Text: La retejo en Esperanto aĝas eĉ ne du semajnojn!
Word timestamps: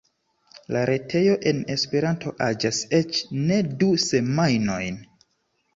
La 0.75 0.79
retejo 0.89 1.35
en 1.51 1.59
Esperanto 1.75 2.33
aĝas 2.49 2.81
eĉ 3.01 3.21
ne 3.45 3.61
du 3.83 3.93
semajnojn! 4.09 5.01